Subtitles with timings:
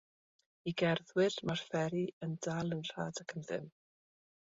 [0.71, 3.73] I gerddwyr, mae'r fferi yn dal yn rhad ac am ddim.